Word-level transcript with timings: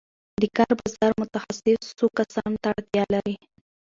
د 0.41 0.43
کار 0.57 0.71
بازار 0.79 1.11
متخصصو 1.21 2.05
کسانو 2.19 2.57
ته 2.63 2.67
اړتیا 2.75 3.03
لري. 3.13 3.35